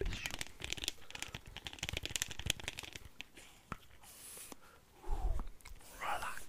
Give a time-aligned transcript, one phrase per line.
[0.00, 0.30] rubbish.
[6.00, 6.46] Relax,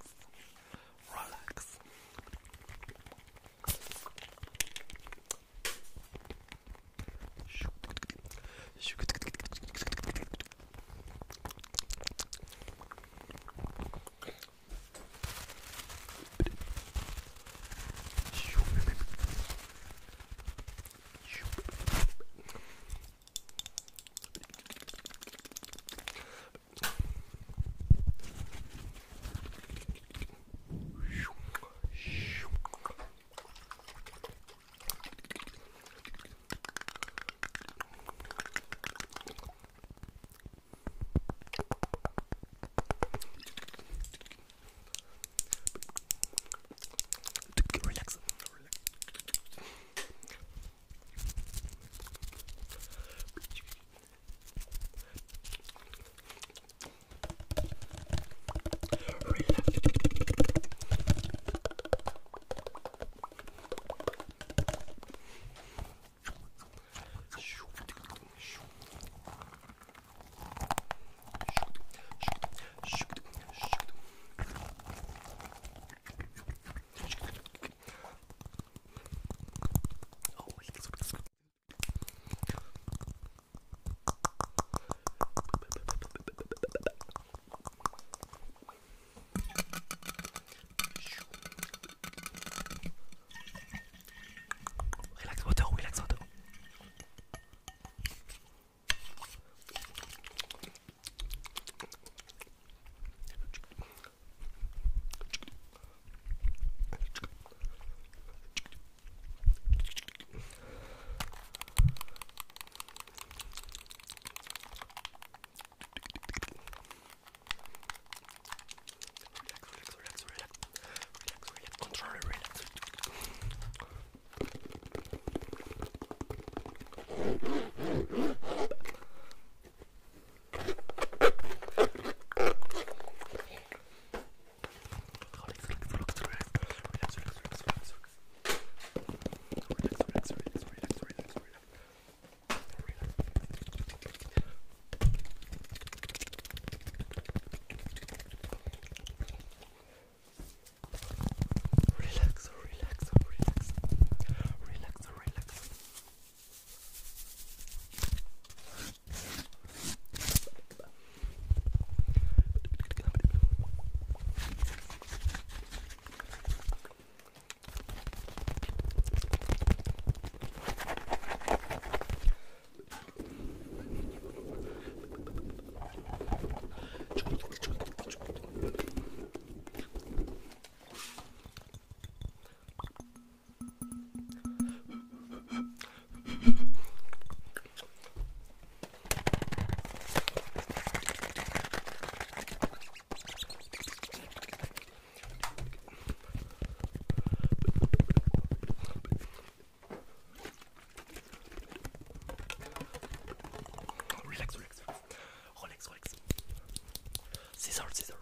[207.71, 208.13] C'est ça, c'est ça.